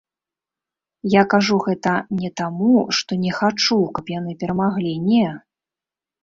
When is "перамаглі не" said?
4.45-5.23